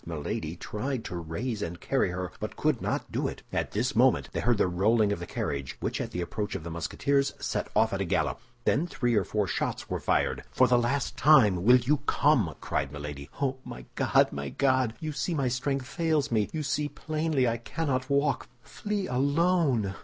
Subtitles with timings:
[0.03, 3.43] Milady tried to raise and carry her, but could not do it.
[3.53, 6.63] At this moment they heard the rolling of the carriage, which at the approach of
[6.63, 8.39] the Musketeers set off at a gallop.
[8.63, 10.43] Then three or four shots were fired.
[10.49, 13.29] "For the last time, will you come?" cried Milady.
[13.39, 14.95] "Oh, my God, my God!
[14.99, 18.47] you see my strength fails me; you see plainly I cannot walk.
[18.63, 19.93] Flee alone!"